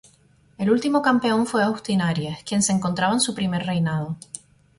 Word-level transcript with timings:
El 0.57 0.71
último 0.71 1.03
campeón 1.03 1.45
fue 1.45 1.61
Austin 1.61 2.01
Aries, 2.01 2.39
quien 2.43 2.63
se 2.63 2.73
encontraba 2.73 3.13
en 3.13 3.19
su 3.19 3.35
primer 3.35 3.67
reinado. 3.67 4.17